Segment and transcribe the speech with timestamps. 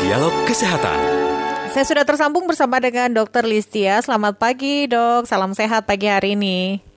[0.00, 1.29] Dialog Kesehatan.
[1.70, 3.46] Saya sudah tersambung bersama dengan Dr.
[3.46, 4.02] Listia.
[4.02, 5.22] Selamat pagi, Dok.
[5.30, 6.89] Salam sehat pagi hari ini.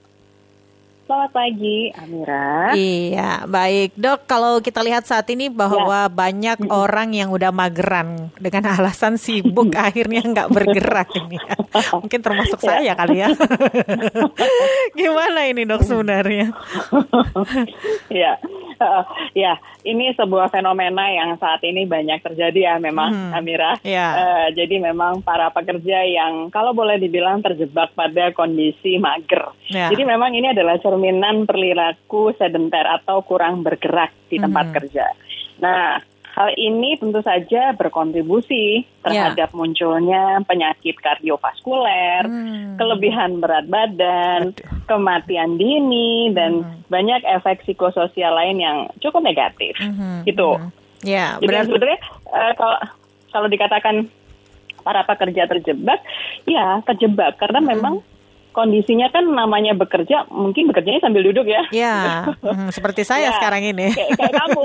[1.04, 2.72] Selamat pagi, Amira.
[2.72, 4.24] Iya, baik dok.
[4.24, 6.08] Kalau kita lihat saat ini bahwa ya.
[6.08, 11.36] banyak orang yang udah mageran dengan alasan sibuk akhirnya nggak bergerak ini.
[12.00, 12.68] Mungkin termasuk ya.
[12.72, 13.28] saya kali ya.
[14.98, 16.56] Gimana ini dok sebenarnya?
[18.08, 18.40] ya,
[18.80, 19.04] uh,
[19.36, 23.36] ya ini sebuah fenomena yang saat ini banyak terjadi ya memang, hmm.
[23.36, 23.76] Amira.
[23.84, 24.08] Ya.
[24.16, 29.52] Uh, jadi memang para pekerja yang kalau boleh dibilang terjebak pada kondisi mager.
[29.68, 29.92] Ya.
[29.92, 34.74] Jadi memang ini adalah cerminan perilaku sedenter atau kurang bergerak di tempat hmm.
[34.78, 35.10] kerja.
[35.58, 35.98] Nah,
[36.34, 39.58] hal ini tentu saja berkontribusi terhadap yeah.
[39.58, 42.78] munculnya penyakit kardiovaskuler, hmm.
[42.78, 44.86] kelebihan berat badan, Aduh.
[44.86, 46.86] kematian dini, dan hmm.
[46.86, 49.74] banyak efek psikososial lain yang cukup negatif.
[49.82, 50.22] Hmm.
[50.22, 50.58] Gitu.
[50.58, 50.70] Hmm.
[51.02, 52.00] Ya, yeah, Jadi sebenarnya
[52.30, 52.78] uh, kalau
[53.34, 54.06] kalau dikatakan
[54.86, 55.98] para pekerja terjebak,
[56.46, 57.68] ya terjebak karena hmm.
[57.74, 57.94] memang
[58.54, 61.66] kondisinya kan namanya bekerja, mungkin bekerjanya sambil duduk ya.
[61.74, 63.90] Ya, hmm, seperti saya ya, sekarang ini.
[63.90, 64.62] Kayak, kayak kamu,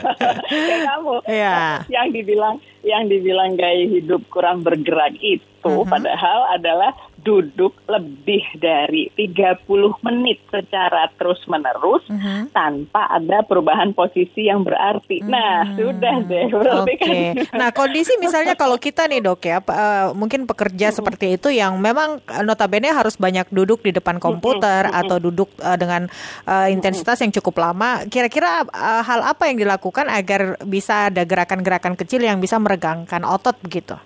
[0.50, 1.14] kayak kamu.
[1.30, 1.58] Ya.
[1.86, 5.86] Yang dibilang, yang dibilang gaya hidup kurang bergerak itu, uh mhm.
[5.86, 5.88] -huh.
[5.88, 9.66] padahal adalah duduk lebih dari 30
[10.06, 12.42] menit secara terus-menerus uh -huh.
[12.52, 15.20] tanpa ada perubahan posisi yang berarti.
[15.20, 15.32] Uh -huh.
[15.32, 16.46] Nah, sudah deh.
[16.48, 16.96] Oke.
[16.96, 17.24] Okay.
[17.48, 17.60] Kan.
[17.60, 20.98] Nah, kondisi misalnya kalau kita nih, Dok ya, uh, mungkin pekerja uh -huh.
[20.98, 25.00] seperti itu yang memang notabene harus banyak duduk di depan komputer uh -huh.
[25.04, 26.08] atau duduk uh, dengan
[26.48, 28.08] uh, intensitas yang cukup lama.
[28.08, 33.56] Kira-kira uh, hal apa yang dilakukan agar bisa ada gerakan-gerakan kecil yang bisa meregangkan otot
[33.60, 33.96] begitu?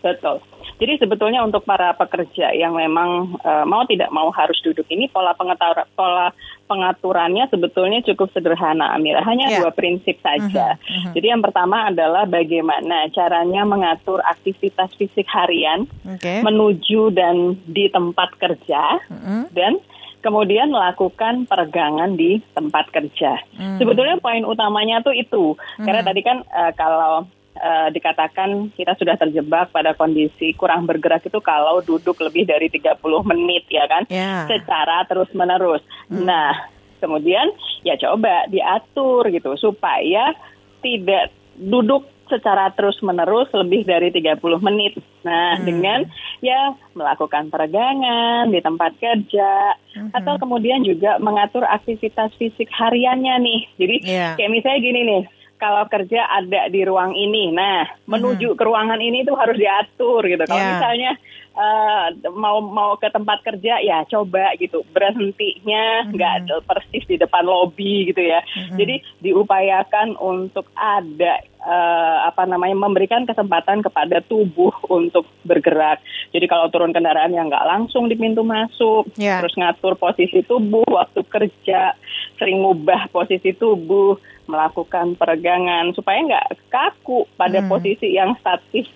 [0.00, 0.40] Betul.
[0.80, 5.36] Jadi sebetulnya untuk para pekerja yang memang uh, mau tidak mau harus duduk ini pola
[5.36, 6.32] pengatur pola
[6.64, 9.60] pengaturannya sebetulnya cukup sederhana Amira, hanya yeah.
[9.60, 10.74] dua prinsip saja.
[10.74, 11.12] Uh -huh, uh -huh.
[11.18, 16.40] Jadi yang pertama adalah bagaimana caranya mengatur aktivitas fisik harian okay.
[16.40, 19.44] menuju dan di tempat kerja uh -huh.
[19.52, 19.76] dan
[20.24, 23.40] kemudian melakukan peregangan di tempat kerja.
[23.56, 23.80] Hmm.
[23.80, 25.56] Sebetulnya poin utamanya tuh itu.
[25.56, 25.84] Hmm.
[25.88, 27.24] Karena tadi kan uh, kalau
[27.60, 32.96] uh, dikatakan kita sudah terjebak pada kondisi kurang bergerak itu kalau duduk lebih dari 30
[33.28, 34.48] menit ya kan yeah.
[34.48, 35.84] secara terus-menerus.
[36.08, 36.24] Hmm.
[36.24, 36.56] Nah,
[36.98, 37.52] kemudian
[37.84, 40.32] ya coba diatur gitu supaya
[40.80, 45.02] tidak duduk secara terus-menerus lebih dari 30 menit.
[45.26, 45.64] Nah, hmm.
[45.66, 46.00] dengan
[46.38, 50.14] ya melakukan peregangan di tempat kerja hmm.
[50.14, 53.60] atau kemudian juga mengatur aktivitas fisik hariannya nih.
[53.76, 54.32] Jadi yeah.
[54.38, 55.22] kayak misalnya gini nih,
[55.60, 57.52] kalau kerja ada di ruang ini.
[57.52, 58.58] Nah, menuju hmm.
[58.58, 60.42] ke ruangan ini tuh harus diatur gitu.
[60.48, 60.72] Kalau yeah.
[60.80, 61.12] misalnya
[61.54, 66.66] uh, mau mau ke tempat kerja ya coba gitu berhentinya nggak mm-hmm.
[66.66, 68.40] persis di depan lobi gitu ya.
[68.42, 68.76] Mm-hmm.
[68.80, 76.00] Jadi diupayakan untuk ada uh, apa namanya memberikan kesempatan kepada tubuh untuk bergerak.
[76.32, 79.40] Jadi kalau turun kendaraan yang nggak langsung di pintu masuk, yeah.
[79.40, 81.94] terus ngatur posisi tubuh waktu kerja,
[82.40, 84.16] sering ngubah posisi tubuh,
[84.48, 87.68] melakukan peregangan supaya nggak kaku pada hmm.
[87.70, 88.88] posisi yang statis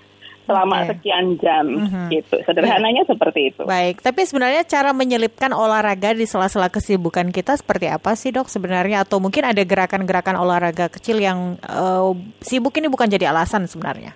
[0.44, 0.88] selama okay.
[0.92, 2.06] sekian jam mm-hmm.
[2.12, 2.36] gitu.
[2.44, 3.10] Sederhananya yeah.
[3.10, 3.62] seperti itu.
[3.64, 8.52] Baik, tapi sebenarnya cara menyelipkan olahraga di sela-sela kesibukan kita seperti apa sih, Dok?
[8.52, 12.12] Sebenarnya atau mungkin ada gerakan-gerakan olahraga kecil yang uh,
[12.44, 14.12] sibuk ini bukan jadi alasan sebenarnya?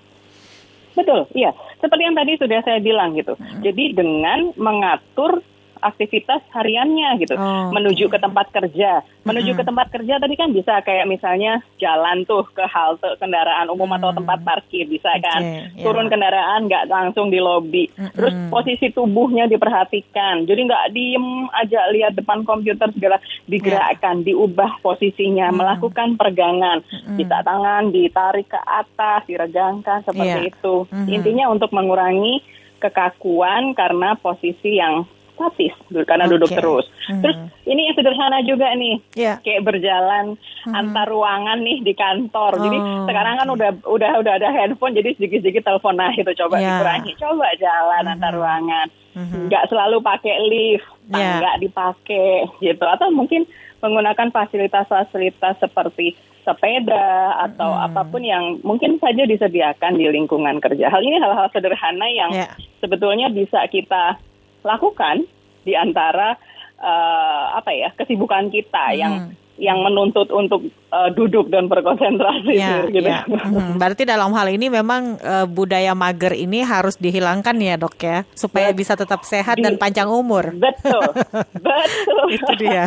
[0.93, 1.55] Betul, iya.
[1.79, 3.33] Seperti yang tadi sudah saya bilang gitu.
[3.39, 3.61] Mm-hmm.
[3.65, 5.41] Jadi dengan mengatur
[5.81, 9.61] aktivitas hariannya gitu oh, menuju ke tempat kerja menuju mm-hmm.
[9.61, 14.01] ke tempat kerja tadi kan bisa kayak misalnya jalan tuh ke halte kendaraan umum mm-hmm.
[14.01, 15.85] atau tempat parkir bisa kan yeah.
[15.85, 18.15] turun kendaraan nggak langsung di lobi mm-hmm.
[18.17, 24.33] terus posisi tubuhnya diperhatikan jadi nggak diem aja lihat depan komputer segala digerakkan yeah.
[24.33, 25.61] diubah posisinya mm-hmm.
[25.61, 27.17] melakukan peregangan mm-hmm.
[27.21, 30.51] bisa tangan ditarik ke atas diregangkan seperti yeah.
[30.51, 31.15] itu mm-hmm.
[31.15, 32.41] intinya untuk mengurangi
[32.79, 35.05] kekakuan karena posisi yang
[35.39, 36.35] statis karena okay.
[36.35, 36.87] duduk terus.
[37.07, 37.23] Hmm.
[37.23, 37.37] Terus
[37.71, 39.39] ini yang sederhana juga nih, yeah.
[39.39, 40.35] kayak berjalan
[40.67, 40.75] hmm.
[40.75, 42.59] antar ruangan nih di kantor.
[42.59, 42.63] Oh.
[42.67, 46.83] Jadi sekarang kan udah udah udah ada handphone, jadi sedikit-sedikit telepon nah itu coba yeah.
[46.83, 48.13] dikurangi, coba jalan hmm.
[48.19, 48.87] antar ruangan.
[49.15, 49.47] Hmm.
[49.47, 51.39] Nggak selalu pakai lift, yeah.
[51.39, 52.85] nggak dipakai gitu.
[52.85, 53.47] Atau mungkin
[53.79, 57.87] menggunakan fasilitas-fasilitas seperti sepeda atau hmm.
[57.93, 60.89] apa pun yang mungkin saja disediakan di lingkungan kerja.
[60.89, 62.57] Hal ini hal-hal sederhana yang yeah.
[62.81, 64.17] sebetulnya bisa kita
[64.65, 65.25] lakukan
[65.63, 66.39] di antara
[66.81, 68.99] uh, apa ya kesibukan kita hmm.
[68.99, 69.15] yang
[69.59, 73.03] yang menuntut untuk uh, duduk dan berkonsentrasi ya, gitu.
[73.03, 73.27] Ya.
[73.27, 78.23] Hmm, berarti dalam hal ini memang uh, budaya mager ini harus dihilangkan ya dok ya
[78.39, 80.55] supaya bisa tetap sehat Di, dan panjang umur.
[80.55, 81.11] Betul,
[81.67, 82.25] betul.
[82.31, 82.87] Itu dia.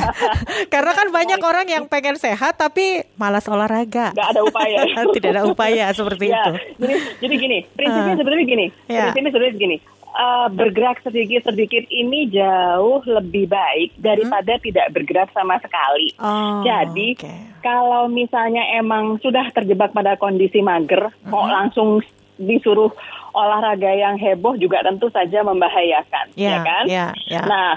[0.71, 4.15] Karena kan banyak orang yang pengen sehat tapi malas olahraga.
[4.15, 4.81] Gak ada upaya.
[5.19, 6.51] Tidak ada upaya seperti ya, itu.
[6.79, 8.65] Jadi, jadi gini, prinsipnya uh, sebenarnya gini.
[8.87, 9.11] Ya.
[9.11, 9.77] Prinsipnya sebenarnya gini
[10.15, 14.63] uh, bergerak sedikit-sedikit ini jauh lebih baik daripada hmm.
[14.63, 16.11] tidak bergerak sama sekali.
[16.19, 17.39] Oh, Jadi okay.
[17.63, 21.31] kalau misalnya emang sudah terjebak pada kondisi mager, hmm.
[21.31, 22.03] mau langsung
[22.41, 22.89] disuruh
[23.31, 26.83] olahraga yang heboh juga tentu saja membahayakan, yeah, ya kan?
[26.89, 27.45] Yeah, yeah.
[27.45, 27.69] Nah,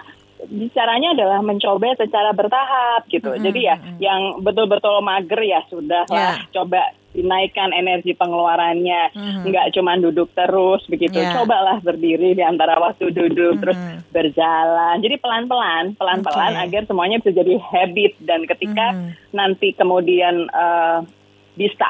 [0.72, 3.28] caranya adalah mencoba secara bertahap gitu.
[3.28, 3.44] Mm -hmm.
[3.44, 6.42] Jadi ya, yang betul-betul mager ya sudah yeah.
[6.50, 6.80] coba
[7.14, 9.46] dinaikkan energi pengeluarannya, mm-hmm.
[9.46, 11.22] nggak cuma duduk terus begitu.
[11.22, 11.38] Yeah.
[11.38, 13.62] Cobalah berdiri di antara waktu duduk mm-hmm.
[13.62, 13.78] terus
[14.10, 14.98] berjalan.
[14.98, 16.62] Jadi pelan-pelan, pelan-pelan okay.
[16.66, 19.10] agar semuanya bisa jadi habit dan ketika mm-hmm.
[19.30, 21.06] nanti kemudian uh,
[21.54, 21.88] bisa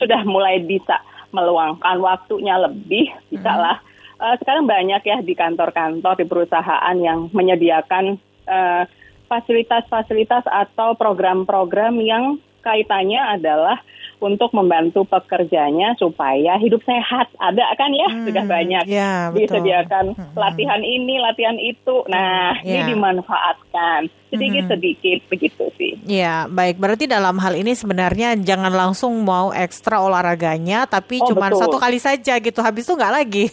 [0.00, 0.96] sudah mulai bisa
[1.36, 3.76] meluangkan waktunya lebih, bisa lah.
[3.76, 3.94] Mm-hmm.
[4.16, 8.16] Uh, sekarang banyak ya di kantor-kantor di perusahaan yang menyediakan
[8.48, 8.88] uh,
[9.28, 13.78] fasilitas-fasilitas atau program-program yang kaitannya adalah
[14.20, 17.28] untuk membantu pekerjanya supaya hidup sehat.
[17.36, 20.34] Ada kan ya, hmm, sudah banyak ya, disediakan hmm.
[20.34, 22.04] latihan ini, latihan itu.
[22.08, 22.86] Nah, ya.
[22.86, 25.28] ini dimanfaatkan sedikit-sedikit hmm.
[25.30, 25.92] begitu sih.
[26.06, 26.80] Ya, baik.
[26.80, 32.00] Berarti dalam hal ini sebenarnya jangan langsung mau ekstra olahraganya, tapi oh, cuma satu kali
[32.00, 32.60] saja gitu.
[32.64, 33.46] Habis itu nggak lagi.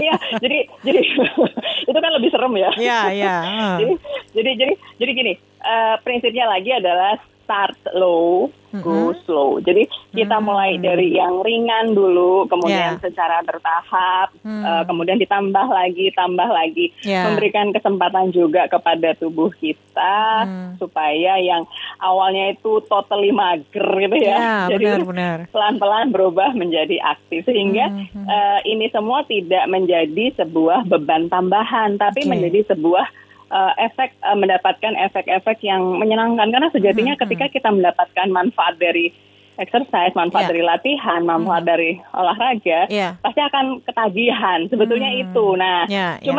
[0.00, 0.14] Iya,
[0.44, 1.00] jadi jadi
[1.90, 2.70] itu kan lebih serem ya.
[2.78, 3.36] Iya, iya.
[3.80, 3.94] jadi,
[4.34, 5.32] jadi jadi jadi gini,
[5.62, 7.18] uh, prinsipnya lagi adalah
[7.50, 8.46] start low,
[8.78, 9.26] go mm-hmm.
[9.26, 9.58] slow.
[9.58, 10.46] Jadi kita mm-hmm.
[10.46, 13.02] mulai dari yang ringan dulu, kemudian yeah.
[13.02, 14.62] secara bertahap, mm.
[14.62, 17.26] uh, kemudian ditambah lagi, tambah lagi, yeah.
[17.26, 20.78] memberikan kesempatan juga kepada tubuh kita mm.
[20.78, 21.66] supaya yang
[21.98, 25.02] awalnya itu totally mager gitu ya, yeah, jadi
[25.50, 28.30] pelan-pelan berubah menjadi aktif sehingga mm-hmm.
[28.30, 32.30] uh, ini semua tidak menjadi sebuah beban tambahan, tapi okay.
[32.30, 33.10] menjadi sebuah
[33.50, 37.54] uh, efek uh, mendapatkan efek-efek yang menyenangkan karena sejatinya hmm, ketika hmm.
[37.58, 39.12] kita mendapatkan manfaat dari
[39.60, 40.50] exercise, manfaat yeah.
[40.56, 41.70] dari latihan, manfaat hmm.
[41.76, 43.20] dari olahraga, yeah.
[43.20, 44.64] pasti akan ketagihan.
[44.72, 45.22] Sebetulnya hmm.
[45.28, 45.46] itu.
[45.60, 46.32] Nah, yeah, yeah.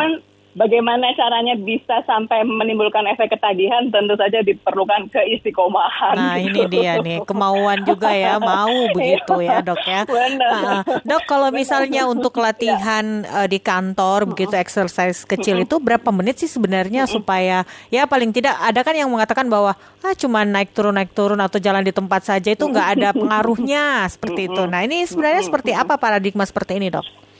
[0.52, 3.88] Bagaimana caranya bisa sampai menimbulkan efek ketagihan?
[3.88, 6.12] Tentu saja diperlukan keistiqomahan.
[6.12, 6.48] Nah gitu.
[6.52, 10.04] ini dia nih kemauan juga ya mau begitu ya dok ya.
[10.04, 10.84] Benar.
[11.08, 13.44] dok kalau misalnya untuk latihan ya.
[13.44, 18.52] uh, di kantor begitu exercise kecil itu berapa menit sih sebenarnya supaya ya paling tidak
[18.60, 19.72] ada kan yang mengatakan bahwa
[20.04, 24.04] ah cuma naik turun naik turun atau jalan di tempat saja itu nggak ada pengaruhnya
[24.04, 24.68] seperti itu.
[24.68, 27.31] Nah ini sebenarnya seperti apa paradigma seperti ini dok?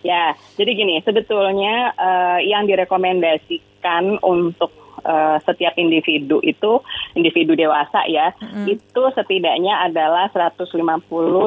[0.00, 4.72] Ya, jadi gini, sebetulnya uh, yang direkomendasikan untuk
[5.04, 6.80] uh, setiap individu itu
[7.16, 8.66] individu dewasa ya, mm.
[8.68, 10.72] itu setidaknya adalah 150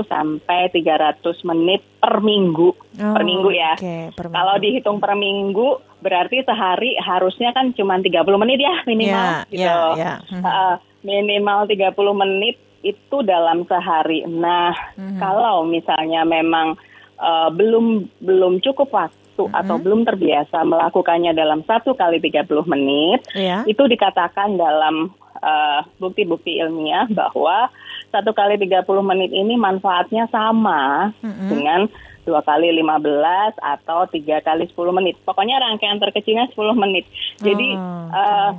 [0.09, 2.69] sampai 300 menit per minggu.
[2.73, 3.73] Oh, per minggu ya.
[3.77, 4.37] Okay, per minggu.
[4.37, 5.69] Kalau dihitung per minggu
[6.03, 9.83] berarti sehari harusnya kan cuma 30 menit ya minimal yeah, gitu.
[9.97, 10.43] Yeah, yeah.
[10.43, 14.27] Uh, minimal 30 menit itu dalam sehari.
[14.27, 15.17] Nah, mm.
[15.17, 16.75] kalau misalnya memang
[17.19, 19.59] uh, belum belum cukup waktu mm-hmm.
[19.59, 23.65] atau belum terbiasa melakukannya dalam satu kali 30 menit, yeah.
[23.65, 27.69] itu dikatakan dalam uh, bukti-bukti ilmiah bahwa
[28.13, 31.49] satu kali 30 menit ini manfaatnya sama mm-hmm.
[31.49, 31.81] dengan
[32.23, 35.19] dua kali 15 atau tiga kali 10 menit.
[35.27, 37.03] Pokoknya rangkaian terkecilnya 10 menit.
[37.43, 38.49] Jadi oh, uh,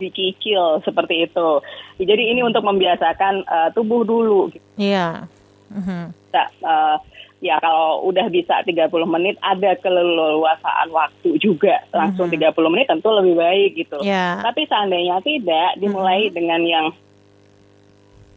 [0.00, 1.48] dicicil seperti itu.
[2.02, 4.50] Jadi ini untuk membiasakan uh, tubuh dulu.
[4.74, 5.30] Iya.
[5.30, 5.70] Yeah.
[5.72, 6.02] Mm-hmm.
[6.34, 6.96] Nah, uh,
[7.42, 12.54] ya kalau udah bisa 30 menit ada keleluasaan waktu juga langsung mm -hmm.
[12.54, 13.98] 30 menit tentu lebih baik gitu.
[14.06, 14.38] Yeah.
[14.46, 16.36] Tapi seandainya tidak dimulai mm -hmm.
[16.38, 16.86] dengan yang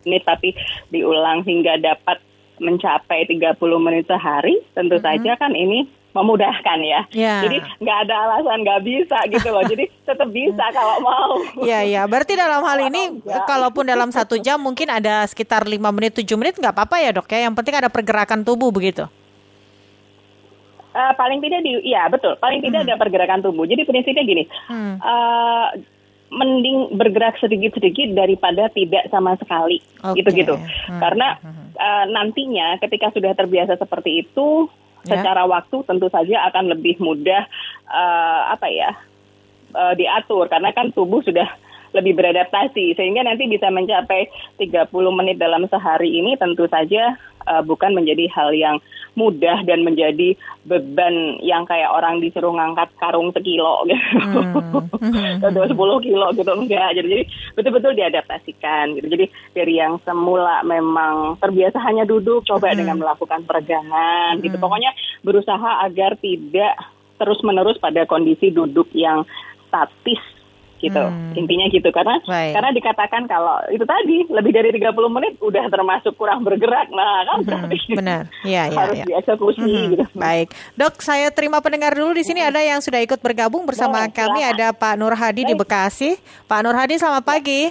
[0.09, 0.57] ini tapi
[0.89, 2.17] diulang hingga dapat
[2.57, 5.07] mencapai 30 menit sehari tentu mm -hmm.
[5.21, 7.01] saja kan ini memudahkan ya.
[7.11, 7.43] Yeah.
[7.43, 9.63] Jadi nggak ada alasan nggak bisa gitu loh.
[9.67, 11.43] Jadi tetap bisa kalau mau.
[11.59, 12.01] Iya iya.
[12.07, 13.43] Berarti dalam hal ini ya.
[13.43, 17.27] kalaupun dalam satu jam mungkin ada sekitar lima menit tujuh menit nggak apa-apa ya dok
[17.27, 17.43] ya.
[17.51, 19.11] Yang penting ada pergerakan tubuh begitu.
[20.95, 22.87] Uh, paling tidak di, ya betul, paling tidak hmm.
[22.87, 23.67] ada pergerakan tubuh.
[23.67, 25.03] Jadi prinsipnya gini, hmm.
[25.03, 25.75] uh,
[26.31, 29.83] mending bergerak sedikit-sedikit daripada tidak sama sekali,
[30.15, 30.55] gitu-gitu.
[30.55, 30.87] Okay.
[30.87, 30.99] Hmm.
[31.03, 31.35] Karena
[31.75, 34.71] uh, nantinya ketika sudah terbiasa seperti itu.
[35.05, 37.45] Secara waktu tentu saja akan lebih mudah,
[37.89, 38.91] uh, apa ya,
[39.73, 40.49] uh, diatur.
[40.49, 41.45] Karena kan tubuh sudah
[41.95, 44.27] lebih beradaptasi sehingga nanti bisa mencapai
[44.59, 47.15] 30 menit dalam sehari ini tentu saja
[47.47, 48.77] uh, bukan menjadi hal yang
[49.15, 50.35] mudah dan menjadi
[50.67, 54.39] beban yang kayak orang disuruh ngangkat karung sekilo gitu
[54.99, 55.39] hmm.
[55.39, 57.23] atau 10 kilo gitu enggak jadi, jadi
[57.55, 59.25] betul-betul diadaptasikan gitu jadi
[59.55, 62.77] dari yang semula memang terbiasa hanya duduk coba hmm.
[62.83, 64.63] dengan melakukan peregangan gitu hmm.
[64.63, 64.91] pokoknya
[65.23, 66.75] berusaha agar tidak
[67.15, 69.23] terus menerus pada kondisi duduk yang
[69.71, 70.34] statis
[70.79, 71.03] gitu.
[71.03, 71.33] Hmm.
[71.37, 72.53] Intinya gitu karena Baik.
[72.57, 76.91] karena dikatakan kalau itu tadi lebih dari 30 menit udah termasuk kurang bergerak.
[76.91, 77.47] Nah, kan hmm.
[77.47, 78.23] berarti benar.
[78.43, 79.05] Ya, ya, harus ya.
[79.07, 79.89] dieksekusi hmm.
[79.95, 80.03] gitu.
[80.15, 80.51] Baik.
[80.75, 82.49] Dok, saya terima pendengar dulu di sini hmm.
[82.51, 84.55] ada yang sudah ikut bergabung bersama Boleh, kami silakan.
[84.57, 85.49] ada Pak Nur Hadi Baik.
[85.49, 86.09] di Bekasi.
[86.45, 87.29] Pak Nur Hadi selamat ya.
[87.29, 87.61] pagi.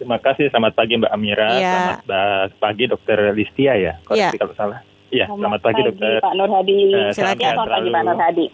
[0.00, 2.00] Terima kasih, selamat pagi Mbak Amira, ya.
[2.08, 4.40] selamat pagi Dokter Listia ya, koreksi ya.
[4.40, 4.80] kalau salah.
[5.12, 6.12] Iya, selamat, selamat pagi, pagi Dokter.
[6.24, 6.78] Pak Nur Hadi.
[6.88, 7.52] Uh, Silakan.
[7.52, 8.46] Selamat pagi Pak Nur Hadi.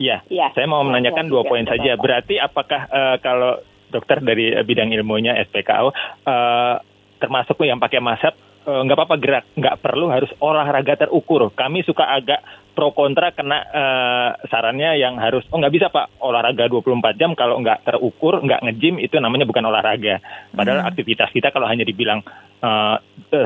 [0.00, 1.92] Iya, ya, saya mau menanyakan dua poin saja.
[2.00, 3.60] Berarti apakah uh, kalau
[3.92, 5.92] dokter dari uh, bidang ilmunya SPKO
[6.24, 6.74] uh,
[7.20, 8.32] termasuk yang pakai nggak
[8.64, 11.52] uh, apa-apa gerak, nggak perlu harus olahraga terukur.
[11.52, 12.40] Kami suka agak
[12.72, 17.60] pro kontra kena uh, sarannya yang harus oh nggak bisa pak olahraga 24 jam kalau
[17.60, 20.16] nggak terukur nggak ngejim itu namanya bukan olahraga.
[20.56, 20.90] Padahal hmm.
[20.96, 22.24] aktivitas kita kalau hanya dibilang
[22.64, 22.96] uh,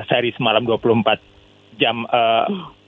[0.07, 2.84] sehari semalam 24 jam uh, uh,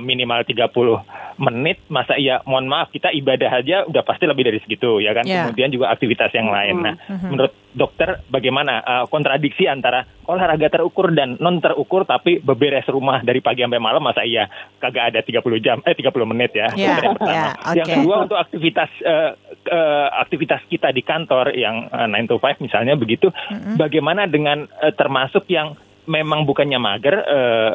[0.00, 4.98] minimal 30 menit masa iya mohon maaf kita ibadah aja udah pasti lebih dari segitu
[4.98, 5.46] ya kan yeah.
[5.46, 7.30] kemudian juga aktivitas yang lain nah mm-hmm.
[7.30, 13.38] menurut dokter bagaimana uh, kontradiksi antara olahraga terukur dan non terukur tapi beberes rumah dari
[13.38, 14.50] pagi sampai malam masa iya
[14.82, 16.98] kagak ada 30 jam eh 30 menit ya yeah.
[16.98, 17.76] yang pertama yeah, okay.
[17.78, 19.30] yang kedua untuk aktivitas uh,
[19.70, 23.78] uh, aktivitas kita di kantor yang uh, 9 to 5 misalnya begitu mm-hmm.
[23.78, 25.78] bagaimana dengan uh, termasuk yang
[26.10, 27.72] memang bukannya mager uh,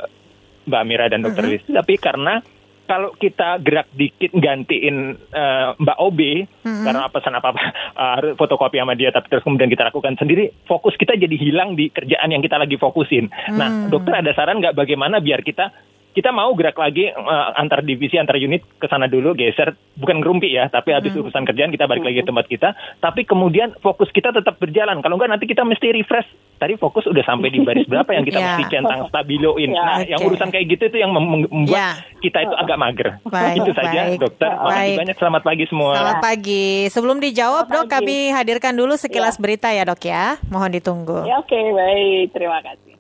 [0.66, 1.76] Mbak Mira dan Dokter mm -hmm.
[1.76, 2.44] tapi karena
[2.84, 6.84] kalau kita gerak dikit gantiin uh, Mbak OB mm-hmm.
[6.84, 7.62] karena pesan apa apa
[7.96, 11.88] uh, fotokopi sama dia tapi terus kemudian kita lakukan sendiri fokus kita jadi hilang di
[11.90, 13.32] kerjaan yang kita lagi fokusin.
[13.32, 13.56] Mm.
[13.56, 15.72] Nah dokter ada saran nggak bagaimana biar kita
[16.14, 19.74] kita mau gerak lagi uh, antar divisi antar unit ke sana dulu geser.
[19.98, 21.26] Bukan ngerumpi ya tapi habis hmm.
[21.26, 22.70] urusan kerjaan kita balik lagi ke tempat kita.
[23.02, 25.02] Tapi kemudian fokus kita tetap berjalan.
[25.02, 26.30] Kalau enggak nanti kita mesti refresh.
[26.62, 28.48] Tadi fokus udah sampai di baris berapa yang kita yeah.
[28.56, 29.70] mesti centang stabiloin.
[29.74, 29.84] Yeah.
[29.84, 30.12] nah okay.
[30.14, 31.94] yang urusan kayak gitu itu yang membuat yeah.
[32.22, 33.10] kita itu agak mager.
[33.26, 34.50] Baik, itu saja baik, dokter.
[34.54, 35.16] Makasih banyak.
[35.18, 35.92] Selamat pagi semua.
[35.98, 36.68] Selamat pagi.
[36.94, 37.94] Sebelum dijawab selamat dok pagi.
[37.98, 39.42] kami hadirkan dulu sekilas yeah.
[39.42, 40.24] berita ya dok ya.
[40.48, 41.20] Mohon ditunggu.
[41.26, 41.50] Ya oke.
[41.50, 42.26] Okay, baik.
[42.38, 42.94] Terima kasih.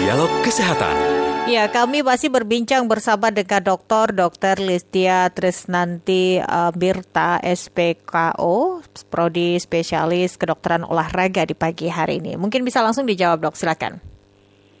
[0.00, 0.96] Dialog Kesehatan.
[1.44, 4.16] Ya, kami masih berbincang bersama dengan Dr.
[4.16, 4.56] Dr.
[4.64, 8.80] Listia Trisnanti uh, Birta SPKO,
[9.12, 12.40] prodi spesialis kedokteran olahraga di pagi hari ini.
[12.40, 13.60] Mungkin bisa langsung dijawab, Dok.
[13.60, 14.00] Silakan.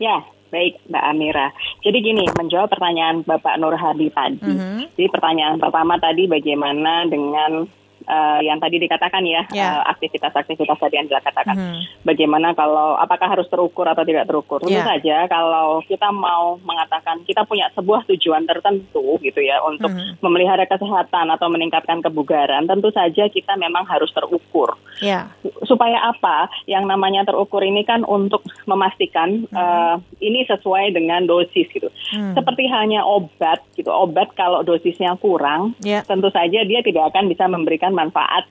[0.00, 1.48] Ya, Baik, Mbak Amira.
[1.82, 4.38] Jadi gini, menjawab pertanyaan Bapak Nur Hadi tadi.
[4.38, 4.78] Mm -hmm.
[4.94, 7.66] Jadi pertanyaan pertama tadi bagaimana dengan
[8.08, 9.62] uh, yang tadi dikatakan ya yeah.
[9.64, 9.80] Ya.
[9.80, 11.56] uh, aktivitas-aktivitas tadi yang dikatakan.
[11.56, 11.80] Hmm.
[12.04, 14.60] Bagaimana kalau apakah harus terukur atau tidak terukur?
[14.60, 14.88] Tentu yeah.
[14.88, 20.20] saja kalau kita mau mengatakan kita punya sebuah tujuan tertentu gitu ya untuk hmm.
[20.20, 24.76] memelihara kesehatan atau meningkatkan kebugaran, tentu saja kita memang harus terukur.
[25.00, 25.32] Yeah.
[25.64, 26.52] Supaya apa?
[26.68, 29.56] Yang namanya terukur ini kan untuk memastikan hmm.
[29.56, 31.88] uh, ini sesuai dengan dosis gitu.
[32.12, 32.36] Hmm.
[32.36, 33.88] Seperti hanya obat gitu.
[33.88, 36.04] Obat kalau dosisnya kurang, yeah.
[36.04, 38.50] tentu saja dia tidak akan bisa memberikan manfaat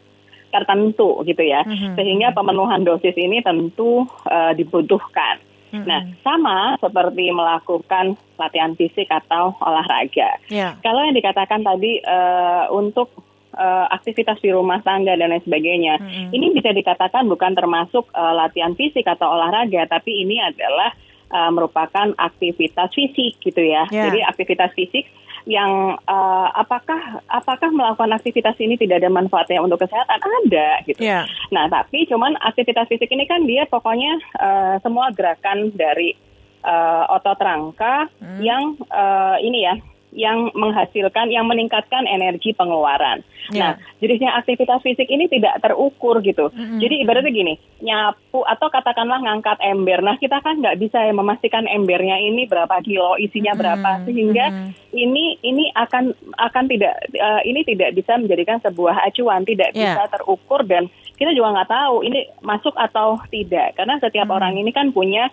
[0.53, 1.65] tertentu gitu ya.
[1.65, 1.93] Mm-hmm.
[1.97, 5.41] Sehingga pemenuhan dosis ini tentu uh, dibutuhkan.
[5.73, 5.89] Mm-hmm.
[5.89, 10.37] Nah, sama seperti melakukan latihan fisik atau olahraga.
[10.53, 10.77] Yeah.
[10.85, 13.09] Kalau yang dikatakan tadi uh, untuk
[13.57, 16.29] uh, aktivitas di rumah tangga dan lain sebagainya, mm-hmm.
[16.29, 20.93] ini bisa dikatakan bukan termasuk uh, latihan fisik atau olahraga, tapi ini adalah
[21.33, 23.89] uh, merupakan aktivitas fisik gitu ya.
[23.89, 24.13] Yeah.
[24.13, 25.09] Jadi aktivitas fisik
[25.43, 31.03] yang uh, apakah apakah melakukan aktivitas ini tidak ada manfaatnya untuk kesehatan ada gitu.
[31.03, 31.27] Yeah.
[31.51, 36.15] Nah tapi cuman aktivitas fisik ini kan dia pokoknya uh, semua gerakan dari
[36.63, 38.39] uh, otot rangka hmm.
[38.39, 39.75] yang uh, ini ya
[40.13, 43.25] yang menghasilkan, yang meningkatkan energi pengeluaran.
[43.51, 43.59] Yeah.
[43.59, 46.53] Nah, jenisnya aktivitas fisik ini tidak terukur gitu.
[46.53, 46.79] Mm-hmm.
[46.79, 47.53] Jadi ibaratnya gini,
[47.83, 49.99] nyapu atau katakanlah ngangkat ember.
[50.05, 53.61] Nah, kita kan nggak bisa ya memastikan embernya ini berapa kilo, isinya mm-hmm.
[53.61, 54.95] berapa, sehingga mm-hmm.
[54.95, 59.97] ini ini akan akan tidak uh, ini tidak bisa menjadikan sebuah acuan, tidak yeah.
[59.97, 64.37] bisa terukur dan kita juga nggak tahu ini masuk atau tidak, karena setiap mm-hmm.
[64.37, 65.27] orang ini kan punya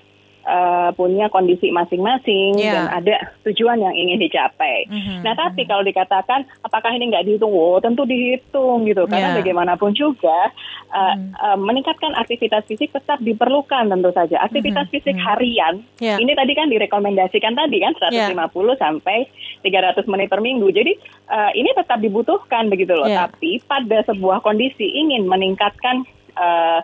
[0.47, 2.73] uh, punya kondisi masing-masing yeah.
[2.73, 3.17] dan ada
[3.49, 4.89] tujuan yang ingin dicapai.
[4.89, 5.21] Mm-hmm.
[5.25, 7.53] Nah, tapi kalau dikatakan apakah ini nggak dihitung?
[7.53, 9.05] Oh, tentu dihitung gitu.
[9.09, 9.39] Karena yeah.
[9.41, 10.53] bagaimanapun juga
[10.93, 11.31] uh, mm.
[11.37, 14.41] uh, meningkatkan aktivitas fisik tetap diperlukan tentu saja.
[14.45, 14.95] Aktivitas mm-hmm.
[14.95, 15.29] fisik mm-hmm.
[15.29, 16.17] harian yeah.
[16.17, 18.77] ini tadi kan direkomendasikan tadi kan 150 yeah.
[18.79, 19.19] sampai
[19.65, 20.69] 300 menit per minggu.
[20.73, 20.93] Jadi
[21.29, 23.09] uh, ini tetap dibutuhkan begitu loh.
[23.09, 23.29] Yeah.
[23.29, 26.05] Tapi pada sebuah kondisi ingin meningkatkan
[26.37, 26.81] uh,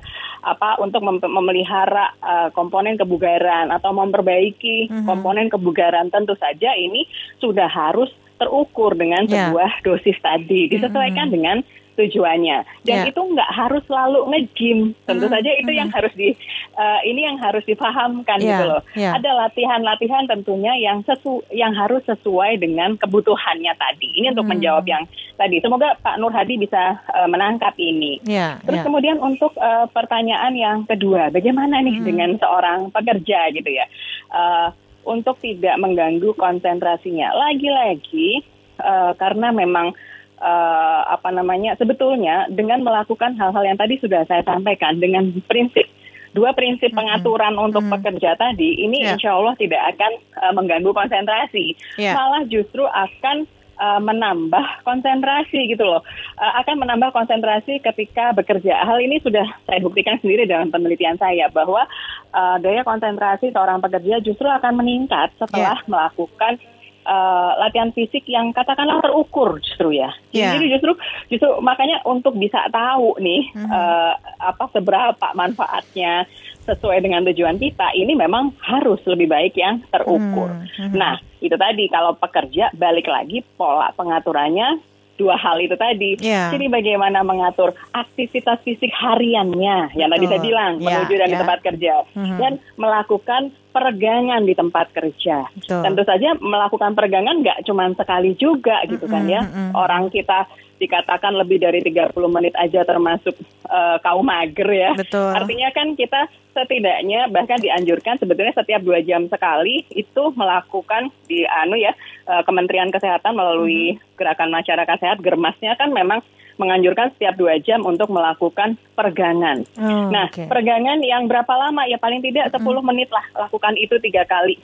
[0.46, 5.06] apa untuk mem memelihara uh, komponen kebugaran atau memperbaiki mm -hmm.
[5.10, 7.02] komponen kebugaran tentu saja ini
[7.42, 9.50] sudah harus terukur dengan yeah.
[9.50, 11.34] sebuah dosis tadi disesuaikan mm -hmm.
[11.34, 11.56] dengan
[11.96, 13.10] tujuannya dan yeah.
[13.10, 14.78] itu nggak harus selalu nge-gym
[15.08, 15.34] tentu mm -hmm.
[15.40, 16.28] saja itu yang harus di
[16.76, 18.48] uh, ini yang harus dipahamkan yeah.
[18.52, 19.16] gitu loh yeah.
[19.16, 24.52] ada latihan-latihan tentunya yang sesu yang harus sesuai dengan kebutuhannya tadi ini untuk mm.
[24.56, 25.02] menjawab yang
[25.40, 28.60] tadi semoga Pak Nur Hadi bisa uh, menangkap ini yeah.
[28.62, 28.86] terus yeah.
[28.86, 32.04] kemudian untuk uh, pertanyaan yang kedua bagaimana nih mm.
[32.04, 33.88] dengan seorang pekerja gitu ya
[34.30, 34.68] uh,
[35.06, 38.42] untuk tidak mengganggu konsentrasinya lagi-lagi
[38.82, 39.94] uh, karena memang
[40.40, 45.88] uh, apa namanya sebetulnya dengan melakukan hal-hal yang tadi sudah saya sampaikan dengan prinsip
[46.36, 47.66] dua prinsip pengaturan mm-hmm.
[47.72, 47.96] untuk mm-hmm.
[47.96, 49.16] pekerja tadi ini yeah.
[49.16, 52.12] insya Allah tidak akan uh, mengganggu konsentrasi yeah.
[52.12, 53.48] malah justru akan
[53.80, 56.04] uh, menambah konsentrasi gitu loh
[56.36, 61.48] uh, akan menambah konsentrasi ketika bekerja hal ini sudah saya buktikan sendiri dalam penelitian saya
[61.48, 61.88] bahwa
[62.36, 65.88] uh, daya konsentrasi seorang pekerja justru akan meningkat setelah yeah.
[65.88, 66.60] melakukan
[67.06, 70.10] uh, latihan fisik yang katakanlah terukur justru ya.
[70.34, 70.58] Yeah.
[70.58, 70.92] Jadi justru
[71.30, 73.70] justru makanya untuk bisa tahu nih mm -hmm.
[73.70, 76.26] uh, apa seberapa manfaatnya
[76.66, 80.50] sesuai dengan tujuan kita ini memang harus lebih baik yang terukur.
[80.50, 80.90] Mm -hmm.
[80.98, 84.82] Nah, itu tadi kalau pekerja balik lagi pola pengaturannya
[85.16, 86.20] dua hal itu tadi.
[86.20, 86.52] Yeah.
[86.52, 91.02] Jadi bagaimana mengatur aktivitas fisik hariannya yang tadi saya bilang yeah.
[91.02, 91.32] menuju dan yeah.
[91.32, 92.38] di tempat kerja mm-hmm.
[92.38, 93.42] dan melakukan
[93.76, 95.44] peregangan di tempat kerja.
[95.52, 95.84] Betul.
[95.84, 99.12] Tentu saja melakukan peregangan nggak cuma sekali juga gitu mm-hmm.
[99.12, 99.42] kan ya.
[99.76, 103.36] Orang kita dikatakan lebih dari 30 menit aja termasuk
[103.68, 104.90] uh, kaum mager ya.
[104.96, 105.32] Betul.
[105.32, 111.76] Artinya kan kita setidaknya bahkan dianjurkan sebetulnya setiap dua jam sekali itu melakukan di anu
[111.76, 111.92] ya
[112.26, 114.18] uh, Kementerian Kesehatan melalui hmm.
[114.18, 116.20] gerakan masyarakat sehat germasnya kan memang
[116.56, 119.68] menganjurkan setiap dua jam untuk melakukan pergangan.
[119.76, 120.48] Oh, nah, okay.
[120.48, 122.80] pergangan yang berapa lama ya paling tidak 10 hmm.
[122.80, 124.56] menit lah lakukan itu tiga kali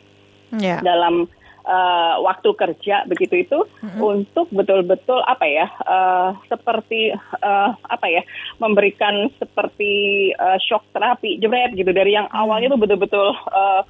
[0.57, 0.81] yeah.
[0.81, 1.29] dalam
[1.67, 4.01] uh, waktu kerja begitu itu mm-hmm.
[4.03, 8.23] untuk betul-betul apa ya uh, seperti uh, apa ya
[8.59, 13.83] memberikan seperti uh, shock terapi jebret gitu dari yang awalnya itu betul-betul uh,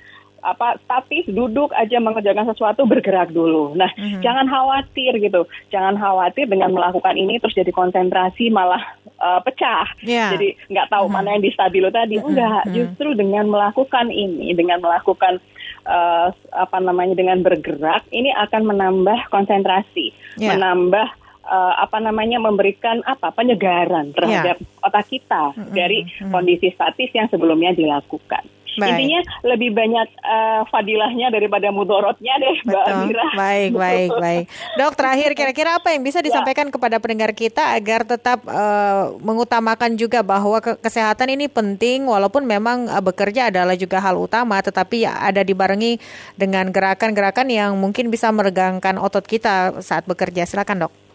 [0.43, 3.79] apa statis duduk aja mengerjakan sesuatu bergerak dulu.
[3.79, 4.21] Nah, mm-hmm.
[4.27, 5.47] jangan khawatir gitu.
[5.71, 8.83] Jangan khawatir dengan melakukan ini terus jadi konsentrasi malah
[9.23, 9.87] uh, pecah.
[10.03, 10.35] Yeah.
[10.35, 11.23] Jadi nggak tahu mm-hmm.
[11.23, 12.19] mana yang di stabilo tadi.
[12.19, 12.29] Mm-hmm.
[12.35, 12.75] Enggak, mhm.
[12.75, 15.39] justru dengan melakukan ini, dengan melakukan
[15.87, 20.11] uh, apa namanya dengan bergerak ini akan menambah konsentrasi,
[20.43, 20.59] yeah.
[20.59, 21.07] menambah
[21.47, 24.87] uh, apa namanya memberikan apa penyegaran terhadap yeah.
[24.87, 25.71] otak kita mm-hmm.
[25.71, 28.43] dari kondisi statis yang sebelumnya dilakukan.
[28.79, 28.91] Baik.
[28.97, 33.27] Intinya lebih banyak uh, fadilahnya daripada mudorotnya deh, Mbak Amira.
[33.37, 34.45] Baik, baik, baik.
[34.81, 36.33] Dok, terakhir kira-kira apa yang bisa ya.
[36.33, 36.73] disampaikan ya.
[36.73, 42.89] kepada pendengar kita agar tetap uh, mengutamakan juga bahwa ke kesehatan ini penting walaupun memang
[42.89, 46.01] uh, bekerja adalah juga hal utama, tetapi ya ada dibarengi
[46.39, 50.49] dengan gerakan-gerakan yang mungkin bisa meregangkan otot kita saat bekerja.
[50.49, 51.12] Silakan, Dok.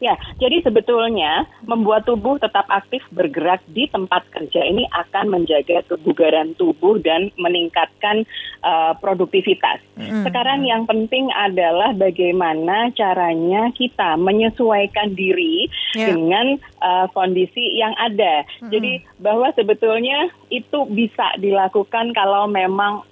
[0.00, 6.56] Ya, jadi sebetulnya membuat tubuh tetap aktif bergerak di tempat kerja ini akan menjaga kebugaran
[6.56, 8.24] tubuh dan meningkatkan
[8.64, 9.84] uh, produktivitas.
[10.00, 10.24] Mm.
[10.24, 16.16] Sekarang yang penting adalah bagaimana caranya kita menyesuaikan diri yeah.
[16.16, 18.48] dengan uh, kondisi yang ada.
[18.64, 18.72] Mm.
[18.72, 23.04] Jadi bahwa sebetulnya itu bisa dilakukan kalau memang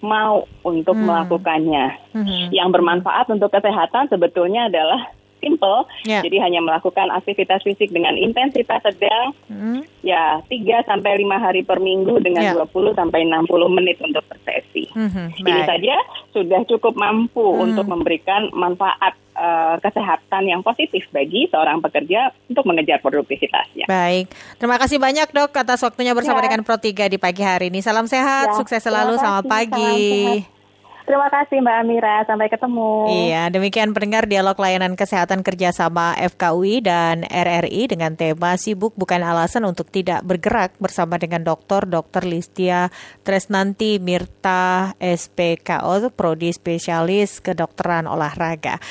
[0.00, 1.04] mau untuk mm.
[1.04, 1.86] melakukannya.
[2.16, 2.56] Mm-hmm.
[2.56, 5.12] Yang bermanfaat untuk kesehatan sebetulnya adalah
[5.42, 5.84] simple.
[6.06, 6.22] Yeah.
[6.22, 9.34] Jadi hanya melakukan aktivitas fisik dengan intensitas sedang.
[9.50, 9.82] Mm.
[10.06, 12.56] Ya, 3 sampai 5 hari per minggu dengan yeah.
[12.56, 14.86] 20 sampai 60 menit untuk per sesi.
[14.94, 15.26] Mm-hmm.
[15.42, 15.96] Ini saja
[16.30, 17.62] sudah cukup mampu mm.
[17.66, 23.90] untuk memberikan manfaat uh, kesehatan yang positif bagi seorang pekerja untuk mengejar produktivitasnya.
[23.90, 26.50] Baik, terima kasih banyak dok atas waktunya bersama ya.
[26.50, 27.82] dengan Pro 3 di pagi hari ini.
[27.82, 28.56] Salam sehat, ya.
[28.56, 30.61] sukses selalu, selamat pagi.
[31.02, 32.90] Terima kasih Mbak Amira, sampai ketemu.
[33.10, 39.62] Iya, demikian pendengar dialog layanan kesehatan kerjasama FKUI dan RRI dengan tema sibuk bukan alasan
[39.62, 41.86] untuk tidak bergerak bersama dengan Dr.
[41.86, 42.26] Dr.
[42.26, 42.90] Listia
[43.22, 48.82] Tresnanti Mirta SPKO, Prodi Spesialis Kedokteran Olahraga.